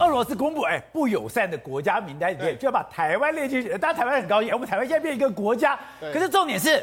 [0.00, 3.68] 俄罗斯公布哎不友善的国家名单里面，就要把台湾列进去。
[3.76, 5.78] 当然台湾很高兴，我们台湾现在变一个国家。
[6.00, 6.82] 可是重点是，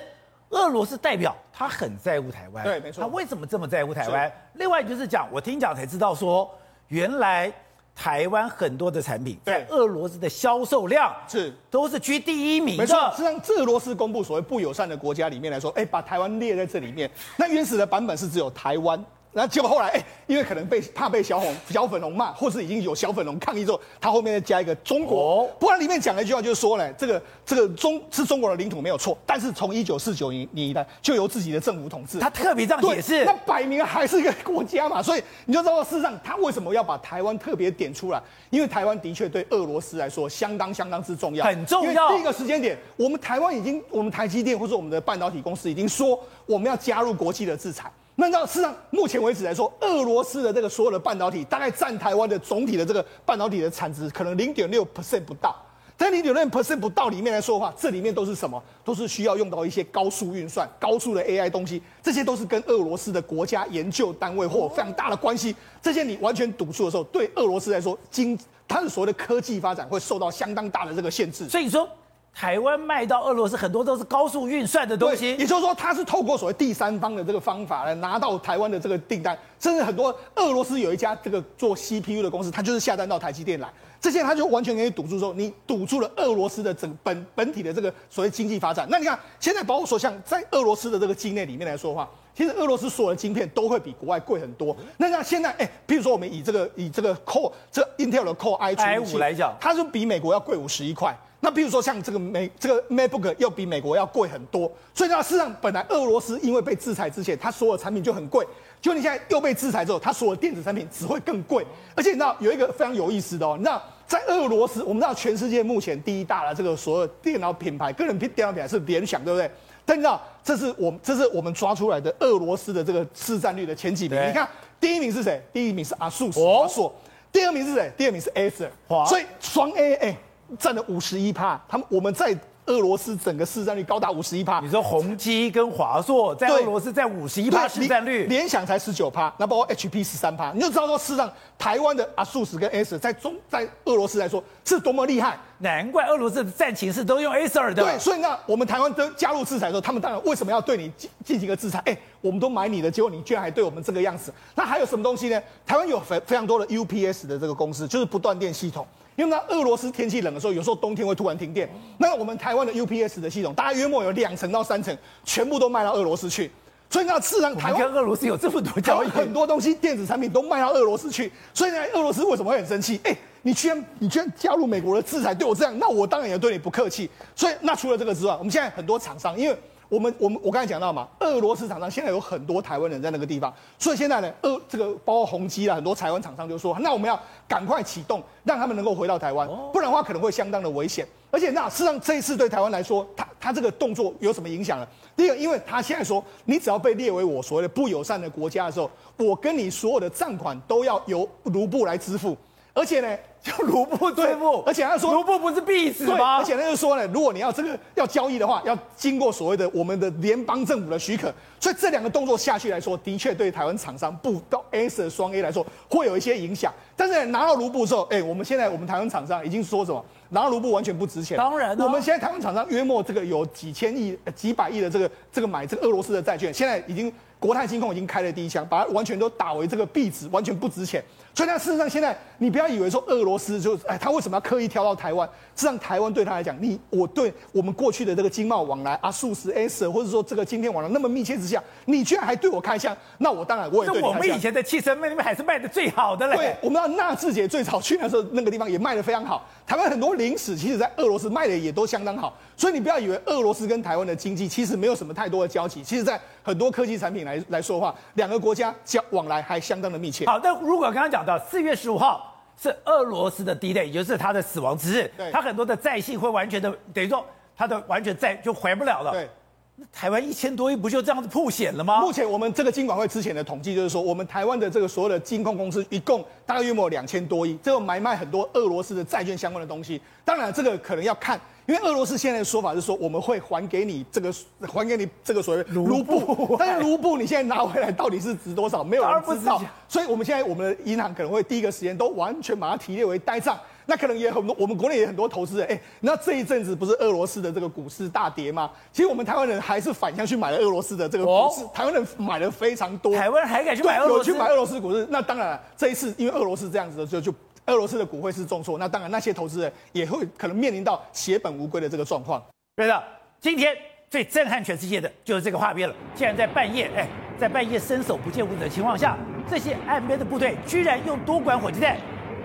[0.51, 2.63] 俄罗斯代表他很在乎台湾。
[2.63, 3.01] 对，没错。
[3.01, 4.31] 他为什么这么在乎台湾？
[4.53, 6.49] 另外就是讲，我听讲才知道说，
[6.89, 7.51] 原来
[7.95, 12.84] 台湾很多的产品在俄罗斯的销售量是都是居第一名的。
[12.84, 17.09] 没错，实际上，俄罗斯公布所谓不友善的国家里面来说，哎，把台湾列在这里面。
[17.36, 19.04] 那原始的版本是只有台湾。
[19.38, 25.43] 那结果后来，哎、欸，因为可能被怕被小红小粉红骂，或是已经有小粉红抗议之后，他后面再加一个中国。
[25.43, 32.17] 哦、不然里面讲了一句话，就是说呢，这个这个中是中国的领土没有错，但是从一九四九年年代就由自己的政府统治。
[32.17, 38.19] 他特别这样解释，那摆明还是一个国家嘛，所以你就知道事实上他为什么要把台湾特别点出来，
[38.50, 42.09] 因为台湾的确对俄罗斯来说相当相当之重要，很重要。
[42.09, 47.92] 第一个时间点，我们台湾已经，我们台积电或者我们的半导体公司已经说我们要加入国际的制裁。
[48.20, 55.56] 那到事实上，目前为止来说，俄罗斯的这个所有的半导体，大概占台湾的总体的这个半导体的产值，可能零点六 percent 不到。
[55.95, 58.62] 在零点六 percent 不到里面来说的话，这里面都是什么？
[58.84, 65.56] 都是需要用到一些高速运算、高速的 AI 东西，这些都是跟俄罗斯的国家研究单位或非常大的关系。
[65.80, 68.36] 这些你完全堵住的时候，对俄罗斯来说，经
[68.68, 71.48] 它的所谓的科技发展会受到相当大的这个限制。
[71.48, 71.88] 所以说。
[72.33, 83.67] 台湾卖到俄罗斯很多都是高速运算的东西，也就是说，它是透过所谓第三方的这个方法来拿到台湾的这个订单，甚至很多俄罗斯有一家这个做 CPU 的公司，它就是下单到台积电来，
[84.00, 88.88] 这些它就完全给你堵住，说你堵住了俄罗斯的整本本体的这个所谓经济发展。
[88.88, 92.08] 那你看，现在包括说像在俄罗斯的这个境内里面来说的话，
[92.38, 94.78] 其实俄罗斯所有的晶片都会比国外贵很多。
[94.98, 101.18] 那像现在，哎，比如说我们以这个以这个 Core 这 Intel 的 Core i 五来讲，它就比美国要贵五十一块。
[101.40, 108.46] 那比如说像这个美这个 MacBook 又比美国要贵很多，所以呢，事实上本来俄罗斯因为被制裁之前，它所有产品就很贵，
[108.80, 111.66] 就你现在又被制裁之后，它所有电子产品只会更贵。
[111.96, 119.50] 而且你知道有一个非常有意思的哦，你知道在俄罗斯，我们知道全世界目前第一大的这个所有电脑品牌，个人电脑品牌是联想，对不对？
[119.88, 124.48] 但你知道这是我们这是我们抓出来的俄罗斯的这个市占率的前几名，你看
[124.80, 125.42] 第一名是谁？
[125.52, 126.94] 第一名是 ASUS 华硕，
[127.31, 127.92] 第二名是谁？
[127.97, 128.70] 第二名是 Acer，
[129.08, 130.18] 所以双 A 哎。
[130.58, 132.34] 占了五十一趴，他们我们在
[132.67, 134.59] 俄罗斯整个市占率高达五十一趴。
[134.59, 145.38] 你说宏基跟华硕在俄罗斯在五十一趴市占率，联想才十九趴，那包括 HP 十三趴，你就知道说事实上台湾的 ASUS 跟 Acer 在中在俄罗斯来说是多么厉害。
[145.59, 147.83] 难怪俄罗斯的战情是都用 Acer 的。
[147.83, 151.81] 对，所以那我们台湾都加入制裁的时候，他们当然为什么要对你进进行一个制裁？
[151.85, 154.31] 哎，我们都买你的，结果你居然还对我们这个样子。
[154.53, 155.41] 那还有什么东西呢？
[155.66, 158.85] 台湾有非非常多的 UPS 的这个公司，就是不断电系统。
[159.17, 161.67] 因为那俄罗斯天气冷的时候，有时候冬天会突然停电。
[161.97, 164.95] 那我们台湾的 UPS 的系统，大概约莫有两成到三成，
[165.25, 166.51] 全部都卖到俄罗斯去。
[166.88, 171.31] 所以那自然台湾跟俄罗斯有这么多交易，很多东西电子产品都卖到俄罗斯去。
[171.51, 173.00] 所以呢，俄罗斯为什么会很生气？
[173.03, 177.09] 哎，你居然你居然加入美国的制裁，对我这样，那我当然也对你不客气。
[177.35, 179.57] 所以那除了这个之外，我们现在很多厂商，因为。
[179.90, 191.08] 我们我们我刚才讲到嘛，俄罗斯厂商现在有很多台湾人在那个地方，所以现在呢，俄这个包括宏基啊，很多台湾厂商就说，那我们要赶快启动，让他们能够回到台湾，不然的话可能会相当的危险。
[191.30, 194.88] 而且那事实上这一次对台湾来说，他他这个动作有什么影响呢？
[195.16, 202.36] 第一个，因为他现在说，你只要被列为我所谓的不友善的国家的时候，我跟你所有的账款都要由卢布来支付。
[202.78, 206.38] 而且呢， 就卢布对付，而且他说卢布不是币值吗？
[206.38, 211.34] 而且他就说呢，如果你要这个要交易的话，要经过所谓的我们的联邦政府的许可。
[211.60, 216.72] 所以这两个动作下去来说，的确对台湾厂商不到 S 的双 A 来说会有一些影响。
[216.96, 220.06] 但是拿到卢布之后，哎，我们现在我们台湾厂商已经说什么？
[220.30, 221.36] 拿到卢布完全不值钱。
[221.38, 227.12] 当然，我们现在台湾厂商约莫这个有几千亿、几百亿的这个这个买这个俄罗斯的债券，现在已经。
[227.40, 231.03] 国泰金控已经开了第一枪，把它完全都打为这个壁纸，完全不值钱。
[231.36, 235.28] 所以，那事实上现在你不要以为说俄罗斯就哎，他为什么要刻意挑到台湾？
[235.56, 244.02] 实际上台湾对他来讲，你我对我们过去的这个经贸往来啊，数十 S 或者说这个今天往来那么密切之下，你居然还对我开枪，那我当然我也对。
[244.02, 246.36] 我们以前的汽车卖那边还是卖的最好的嘞。
[246.36, 249.47] 对，我们知道纳智捷最早去那时候那个地方也卖的非常好。
[249.67, 252.35] 台湾很多零食，其实在俄罗斯卖的也都相当好。
[252.58, 260.25] 所以你不要以为俄罗斯跟台湾的经济其实没有什么太多的交集，其实在很多科技产品来来说的话，两个国家交往来还相当的密切。
[260.25, 267.24] 好，那如果刚刚讲到四月十五号是俄罗斯的 D-Day，也就是他的死亡之日，他很多的债信会完全的等于说
[267.56, 269.12] 他的完全债就还不了了。
[269.12, 269.30] 对，
[269.75, 272.01] 那台湾一千多亿不就这样子破险了吗？
[272.01, 280.01] 目前我们这个金管会之前的统计就是说，我们台湾的这个所有的金控公司一共大概约莫两千多亿，这个买卖很多俄罗斯的债券相关的东西。
[280.25, 281.39] 当然，这个可能要看。
[281.67, 284.33] 因为俄罗斯现在的说法是说，我们会还给你这个，
[284.65, 289.61] 还给你这个所谓卢布，但是卢布你现在拿回来到底是值多少，没有人知道。
[289.85, 293.59] 所以我们现在我们的银行可能会第一个时间都完全把它提列为呆账。
[293.89, 298.69] 那可能也很多，我们国内也很多投资人，哎，那这一阵子不是俄罗斯的这个股市大跌吗？
[298.91, 303.13] 其实我们台湾人还是反向去买了俄罗斯的这个股市，台湾人买了非常多。
[303.13, 304.29] 台湾人还敢去买俄罗斯？
[304.29, 305.07] 有去买俄罗斯股市？
[305.09, 307.33] 那当然了，这一次因为俄罗斯这样子的，就就
[307.67, 312.41] 俄罗斯的股汇是重挫，那当然那些投资人也会可能面临到血本无归的这个状况。
[312.75, 313.03] 对的，
[313.39, 313.75] 今天
[314.09, 315.93] 最震撼全世界的就是这个画面了。
[316.15, 319.17] 竟然在半夜，哎，在半夜伸手不见五指的情况下，
[319.49, 321.97] 这些岸边的部队居然用多管火箭弹。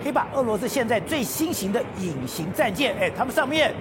[0.02, 3.72] 可以把俄罗斯现在最新型的隐形战舰，哎，他们上面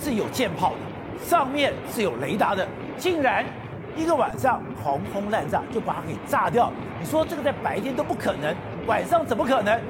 [0.00, 2.64] 是有舰炮的，上面是有雷达的，
[2.96, 3.44] 竟然
[3.96, 6.70] 一个晚上狂轰滥炸就把它给炸掉。
[7.00, 8.54] 你说这个在白天都不可能，
[8.86, 9.80] 晚上怎么可能？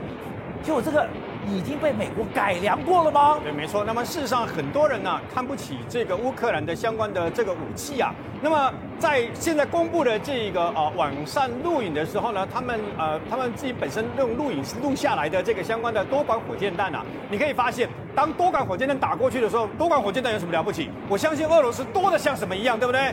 [0.64, 1.06] 就这个。
[1.46, 3.38] 已经被美国改良过了吗？
[3.42, 3.84] 对，没错。
[3.84, 8.14] 那么事实上，很多人呢、看不起这个乌克兰的相关的这个武器啊。
[8.40, 17.86] 那么在现在公布的这个呃网上录影的时候呢，他们呃他们自己本身用录影录下来的这个相关的多管火箭弹啊，你可以发现，
[18.16, 20.88] 当多管火箭弹打过去的时候，多管火箭弹有什么了不起？
[21.10, 23.12] 我相信俄罗斯多的像什么一样，对不对？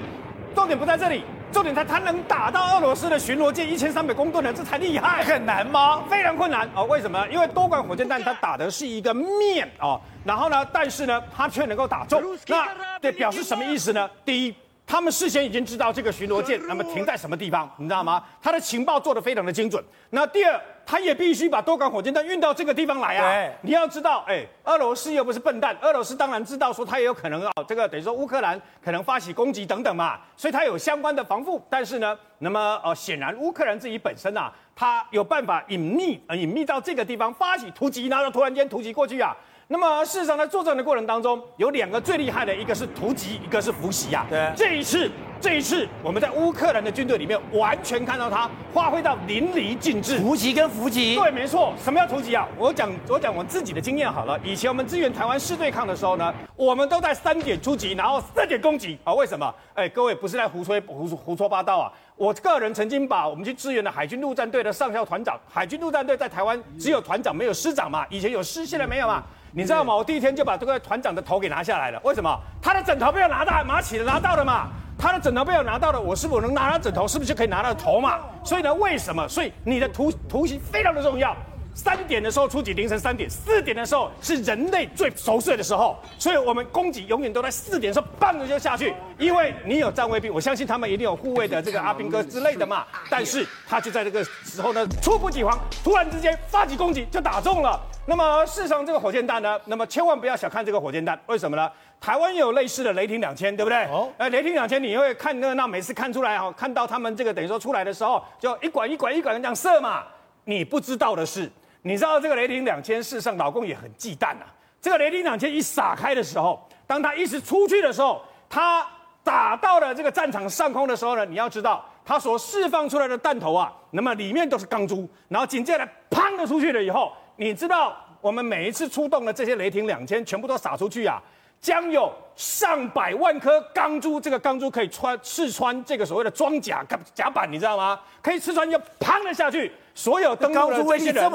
[0.56, 1.26] 重点不在这里。
[1.52, 5.24] 重点，它它能打到俄罗斯的巡逻舰一千三百公吨的，这才厉害。
[5.24, 6.04] 很难吗？
[6.10, 6.86] 非常困难哦。
[6.86, 7.28] 为什么？
[7.28, 12.22] 因为多管火箭弹它打的是一个面哦，然后呢，但是呢，它却能够打中。
[12.48, 14.10] 那对表示什么意思呢？
[14.24, 14.56] 第一。
[14.86, 18.22] 他们事先已经知道这个巡逻舰那么停在什么地方，你知道吗？
[18.42, 19.82] 他的情报做得非常的精准。
[20.10, 23.54] 那第二，他也必须把多管火箭弹运到这个地方来啊。
[23.62, 31.66] 你要知道，哎，俄罗斯又不是笨蛋，俄罗斯当然知道说他也有可能啊，这个等于说乌克兰可能发起攻击等等嘛，所以他有相关的防护。
[31.70, 39.34] 但是呢，那么呃，显然乌克兰自己本身啊，他有办法隐匿，呃，隐秘到这个地方发起突击，然后突然间突击过去啊。
[39.72, 44.28] 那么事实上，在作战的过程当中，有两个最厉害的，一个是突击，一个是伏击啊。
[44.30, 45.10] 对，这一次，
[45.40, 50.20] 这一次我们在乌克兰的军队里面完全看到他发挥到淋漓尽致。
[50.20, 51.74] 突击跟伏击，对，没错。
[51.82, 52.46] 什么叫突击啊？
[52.58, 54.38] 我讲，我讲我自己的经验好了。
[54.44, 59.14] 以前我们支援台湾市对抗的时候呢，我们都在三点出击，然后三点攻击啊。
[59.14, 59.56] 为什么？
[59.74, 61.90] 哎，各位不是在胡吹胡胡说八道啊。
[62.18, 69.24] 我个人曾经把我们去支援的海军陆战队的上校团长，海军陆战队在台湾只有团长没有师长嘛，以前有师，现在没有嘛。
[69.54, 69.94] 你知道吗？
[69.94, 72.00] 我第一天就把这个团长的头给拿下来了。
[72.04, 72.40] 为什么？
[72.62, 74.70] 他的枕头被我拿到，拿起拿到了嘛。
[74.98, 77.08] 他的枕头被我拿到了，我是否能拿到枕头？
[77.08, 78.20] 是不是就可以拿到头嘛？
[78.46, 79.28] 所以呢，为什么？
[79.28, 81.36] 所以你的图图形非常的重要。
[81.74, 88.94] 三点的时候出击，凌晨三点；四点的时候是人类最熟睡的时候，所以我们攻击永远都在四点的时候，棒的就下去。
[89.18, 92.86] 因为你有站卫兵，我相信他们一定有护卫的这个阿兵哥之类的嘛。
[93.10, 97.80] 但是他就在这个时候呢，猝不及防，突然之间发起攻击就打中了。
[98.06, 101.72] 那么事实上，这个火箭弹呢，那么千万不要小看这个火箭弹，为什么呢？
[102.02, 103.86] 台湾也有类似的雷霆两千，对不对？
[103.86, 110.04] 哦，呃，雷霆两千你会看热闹，每次看出来哈，看到他们这个等于说出来的时候，就一管一管一管这样射嘛。
[110.44, 111.50] 你不知道的是。
[111.84, 114.46] 你知道这个雷霆两千，事实上老共也很忌惮呐。
[114.82, 118.86] 这个雷霆两千一撒开的时候，当他一直出去的时候，他
[119.24, 131.22] 打到了这个战场上空的时候呢，你要知道他所释放出来的弹头啊，那么里面都是钢珠，然后紧接着砰的出去了以后，你知道我们每一次出动的这些雷霆两千全部都撒出去啊，
[131.60, 138.00] 将有上百万颗钢珠，这个钢珠可以穿刺穿这个所谓的装甲甲板，你知道吗？
[138.22, 139.72] 可以刺穿就砰的下去。
[139.94, 141.32] 所有登陆的这些人，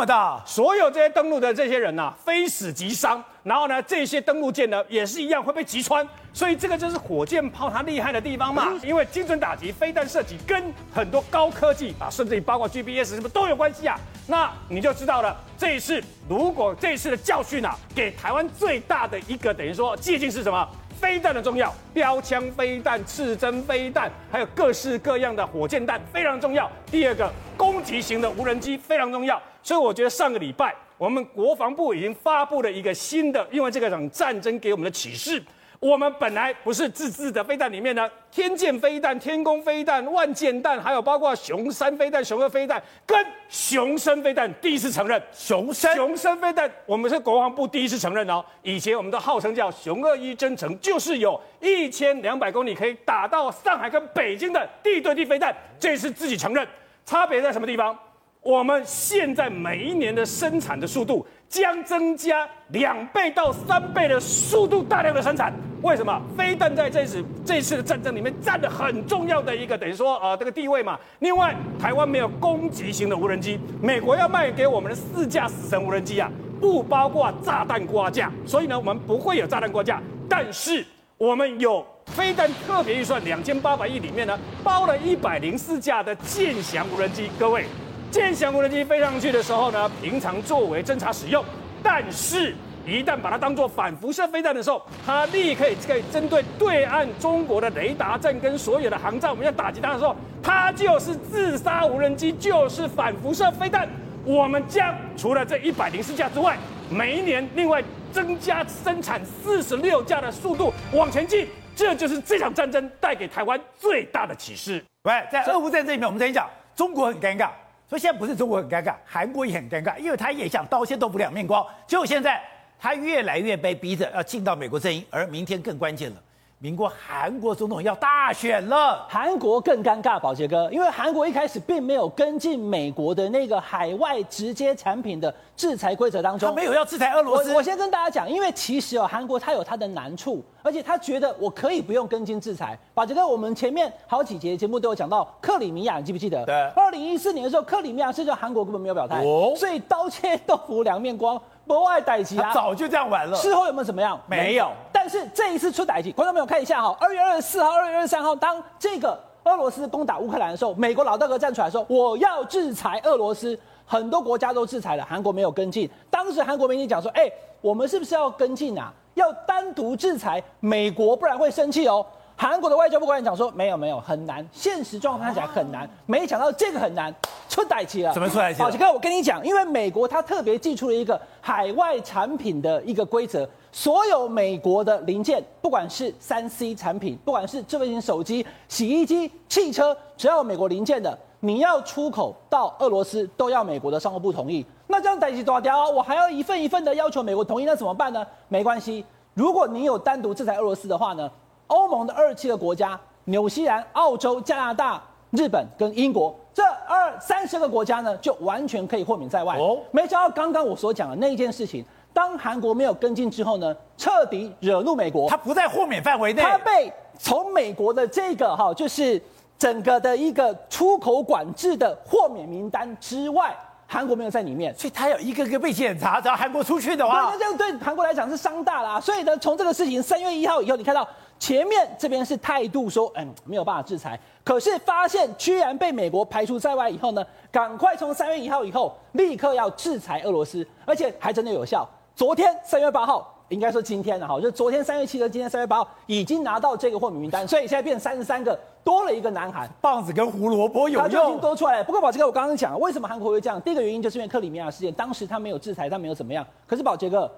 [0.47, 3.23] 所有这些登陆的这些人呐、啊，非死即伤。
[3.43, 6.07] 然后呢，这些登陆舰呢，也是一样会被击穿。
[6.33, 14.01] 所以这个就是火箭炮它厉害的地方嘛，因为精准打击、飞弹射击跟很多高科技啊，甚至于包括 GPS 什么都有关系啊。
[14.27, 20.67] 那你就知道了，这一次如果这一次的教训啊，给台湾最大的一个等于说借鉴是什么？
[21.01, 26.71] 飞弹的重要，标枪飞弹、刺针飞弹，还有各式各样的火箭弹非常重要。
[26.91, 29.41] 第二个，攻击型的无人机非常重要。
[29.63, 35.43] 所以我觉得上个礼拜我们国防部已经发布了一个新的，因为这个场战争给我们的启示。
[35.87, 43.17] 我们本来不是自制的飞弹里面呢，天剑飞弹、天宫飞弹、万箭弹，还有包括雄三飞弹、雄二飞弹跟
[43.49, 48.45] 雄升飞弹，第一次承认雄升雄升飞弹，我们是国防部第一次承认哦。
[48.63, 56.67] 以前我们都号称叫雄二一征程，就是有一千两百公里可以打到上海跟北京的地对地飞弹，这次自己承认，
[57.05, 57.97] 差别在什么地方？
[58.43, 65.53] 我们现在每一年的生产的速度将增加两倍到三倍的速度，大量的生产。
[65.83, 66.21] 为什么？
[66.37, 70.99] 飞弹在这次这次的战争里面占了很重要的一个等于说呃这个地位嘛。
[71.21, 76.31] 另外，台湾没有攻击型的无人机，美国要卖给我们的四架死神无人机啊，
[76.61, 80.01] 不包括炸弹挂架，所以呢，我们不会有炸弹挂架。
[80.29, 80.85] 但是
[81.19, 87.31] 我们有飞弹特别预算两千八百亿里面呢，包了一百零四架的剑翔无人机。
[87.39, 87.67] 各位，
[88.11, 91.45] 剑翔无人机飞上去的时候呢，平常作为侦察使用，
[91.83, 92.55] 但是。
[92.87, 103.89] 一旦把它当做反辐射飞弹的时候，它立刻可以针对对岸中国的雷达站跟所有的航站，我们要打击它的时候，它就是自杀无人机，就是反辐射飞弹。
[104.25, 106.57] 我们将除了这一百零四架之外，
[106.89, 114.85] 每一年另外增加生产四十六架的速度往前进，这就是这场战争带给台湾最大的启示。
[115.03, 117.51] 喂，在俄乌战争里面，我们曾经讲中国很尴尬，
[117.89, 122.41] 所以现在不是中国很尴尬，韩国也很尴尬，因为他也想刀尖豆腐两面光，结果现在。
[122.79, 126.17] 他越来越被逼着要进到美国阵营，而明天更关键了，
[126.59, 137.51] 民国韩国总统要大选了，韩国更尴尬，宝杰哥，因为韩国一开始并没有跟进美国的那个海外直接产品的制裁规则当中，他没有要制裁俄罗斯。
[137.51, 142.77] 我，我先跟大家讲，因为其实哦，韩国它有它的难处，而且他觉得我可以不用跟进制裁。
[142.93, 146.45] 把这个，我们前面好几节节目都有讲到克里米亚，你记不记得？
[146.45, 146.55] 对。
[146.75, 151.41] 二零一四年的时候，克里米亚是就韩国根本没有表态，哦，所以刀切豆腐两面光。
[151.69, 153.37] 不外逮级啊，早就这样玩了。
[153.37, 154.21] 事后有没有怎么样？
[154.27, 154.71] 没有。
[154.93, 165.89] 但是这一次出逮级，观众朋友看一下哈，二月二十四号、二月二十三号，当这个俄罗斯攻打乌克兰的时候，美国老大哥站出来说，我要制裁俄罗斯，很多国家都制裁了，韩国没有跟进。
[166.11, 167.29] 当时韩国媒体讲说，哎，
[167.61, 168.93] 我们是不是要跟进啊？
[169.17, 172.05] 要单独制裁美国，不然会生气哦。
[172.39, 175.89] 韩国的外交部官员讲说，没有没有，很难，现实状况看起来很难。
[176.05, 177.13] 没想到这个很难，
[177.49, 178.13] 出代志了。
[178.13, 178.61] 怎么出代志？
[178.61, 194.63] 宝杰哥，我跟你讲，因为美国它特别寄出了一个海外产品的一个规则，所有美国的零件，不管是三 C 产品，不管是智慧型手机、洗衣机、汽车，只要有美国零件的，你要出口到俄罗斯，都要美国的商务部同意。
[194.87, 198.27] 那这样代志多屌，我还要一份一份的要求美国同意，那怎么办呢？
[198.49, 201.31] 没关系，如果你有单独制裁俄罗斯的话呢？
[201.69, 205.03] 欧盟的二十七个国家，纽西兰、澳洲、加拿大、
[205.33, 209.59] 日本跟英国这二三十个国家呢，就完全可以豁免在外。
[209.59, 215.29] 哦，没想到刚刚我所讲的那一件事情，当韩国没有跟进之后呢，彻底惹怒美国。
[215.29, 219.21] 他不在豁免范围内，他被从美国的这个哈，就是
[219.59, 223.53] 整个的一个出口管制的豁免名单之外。
[223.87, 226.21] 韩国没有在里面，所以他要一个个被检查。
[226.21, 229.01] 只要韩国出去的话，那这样对韩国来讲是伤大啦。
[229.01, 234.19] 所以呢，从这个事情三月一号以后，你看到前面这边是态度说，嗯，没有办法制裁。
[234.45, 241.89] 可是发现居然被美国排除在外以后呢，赶快从三月一号以后立刻要制裁俄罗斯，而且还真的有效。
[242.15, 243.33] 昨天三月八号。
[243.49, 249.69] 应该说今天了哈，就昨天三月七日，今天三月八号已经拿到这个豁免名单，所以现在变三十三个，多了一个南韩。
[249.81, 251.85] 棒子跟胡萝卜有用，它就已经多出来了。
[251.85, 253.61] 不过宝杰哥，我刚刚讲了，为什么韩国会这样？
[253.63, 256.47] 第一个原因就是因为克里米亚事件，当时他没有制裁，他没有怎么样。
[256.65, 257.29] 可是宝杰哥。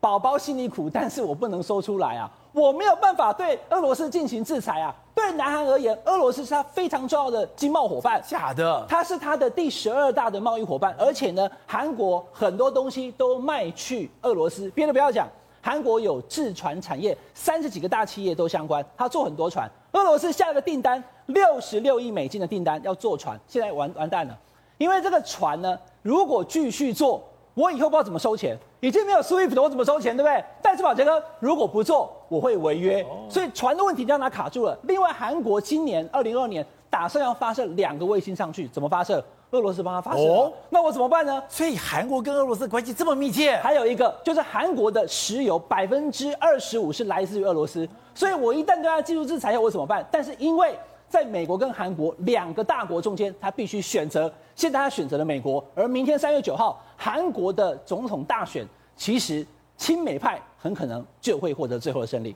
[0.00, 2.30] 宝宝心里苦，但是我不能说出来啊！
[2.52, 4.94] 我没有办法对俄罗斯进行制裁啊！
[5.12, 14.70] 对南韩而言，俄罗斯是他非常重要的经贸伙伴，假的，他是他的第十二大的贸易伙伴，而且呢，韩国很多东西都卖去俄罗斯。
[14.70, 15.26] 别的不要讲，
[15.60, 19.68] 韩国有制船产业，三十几个大企业都相关，他做很多船。
[19.92, 24.38] 俄罗斯下了个订单，六十六亿美金的订单要坐船，现在完完蛋了，
[24.76, 27.22] 因为这个船呢，如果继续做。
[27.54, 30.44] 我以后不知道怎么收钱，已经没有 SWIFT 了，我怎么收钱，对不对？
[30.62, 34.78] 但是宝杰哥，如果不做，我会违约，所以船的问题就让它卡住了。
[34.84, 39.20] 另外，韩国今年二零二二年打算要发射两个卫星上去，怎么发射？
[39.50, 41.42] 俄罗斯帮他发射，哦，那我怎么办呢？
[41.48, 43.56] 所以韩国跟俄罗斯关系这么密切。
[43.62, 50.06] 还有一个就是韩国的石油百分之二十五是来自于俄罗斯，所以我一旦对他技术制裁，我怎么办？
[50.10, 50.78] 但是因为
[51.08, 54.30] 在美国跟韩国两个大国中间，他必须选择。
[54.54, 62.34] 现在他选择了美国，而明天三月九号韩国的总统大选，其实亲美派很可能就会获得最后的胜利。